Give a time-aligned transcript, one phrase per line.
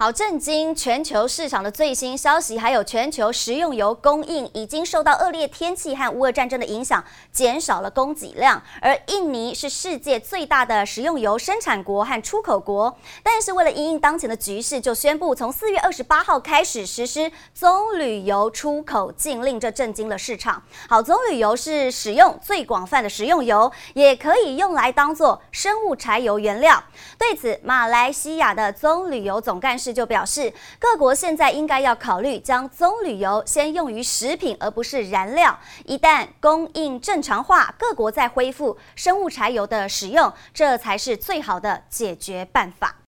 [0.00, 8.62] 好，震惊全球市场的最新消息，还有全球食用油供应已经受到恶劣天气和乌俄战争的影响，减少了供给量。
[8.80, 20.62] 而印尼是世界最大的食用油生产国和出口国，但是为了因应当前的局势，就宣布从四月二十八号开始实施棕榈油出口禁令，这震惊了市场。
[20.88, 26.80] 好，棕榈油是使用最广泛的食用油，也可以用来当做生物柴油原料。
[27.18, 29.98] 对此，马来西亚的棕榈油总干事这。
[29.98, 35.58] 就表示，各国现在应该要考虑将棕榈油先用于食品，而不是燃料。
[35.86, 42.98] 一旦供应正常化，各国再恢复生物柴油的使用，这才是最好的解决办法。